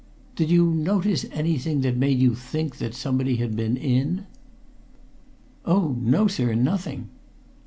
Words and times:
"Did 0.35 0.49
you 0.49 0.65
notice 0.71 1.27
anything 1.31 1.81
that 1.81 1.95
made 1.95 2.17
you 2.17 2.33
think 2.33 2.73
somebody 2.73 3.35
had 3.35 3.55
been 3.55 3.77
in?" 3.77 4.25
"Oh, 5.63 5.95
no, 6.01 6.25
sir, 6.27 6.55
nothing!" 6.55 7.09